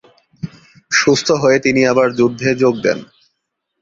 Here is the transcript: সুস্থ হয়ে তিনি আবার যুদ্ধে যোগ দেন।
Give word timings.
সুস্থ 0.91 1.27
হয়ে 1.41 1.57
তিনি 1.59 1.81
আবার 1.91 2.07
যুদ্ধে 2.19 2.49
যোগ 2.61 2.75
দেন। 2.85 2.99